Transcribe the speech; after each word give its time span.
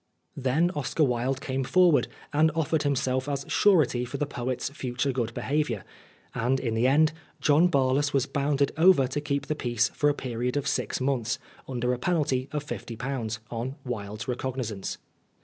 Then 0.35 0.71
Oscar 0.71 1.03
Wilde 1.03 1.41
came 1.41 1.63
forward 1.63 2.07
and 2.33 2.49
offered 2.55 2.81
himself 2.81 3.29
as 3.29 3.45
surety 3.47 4.03
for 4.03 4.17
the 4.17 4.25
poet's 4.25 4.71
future 4.71 5.11
good 5.11 5.31
behaviour; 5.35 5.83
and 6.33 6.59
in 6.59 6.73
the 6.73 6.87
end, 6.87 7.13
John 7.39 7.69
Barlas 7.69 8.11
was 8.11 8.25
bound 8.25 8.67
over 8.77 9.05
to 9.05 9.21
keep 9.21 9.45
the 9.45 9.53
peace 9.53 9.89
for 9.89 10.09
a 10.09 10.15
period 10.15 10.57
of 10.57 10.67
six 10.67 10.99
months, 10.99 11.37
under 11.67 11.93
a 11.93 11.99
penalty 11.99 12.49
of 12.51 12.65
^50, 12.65 13.37
on 13.51 13.75
Wilde's 13.85 14.27
recognisance. 14.27 14.97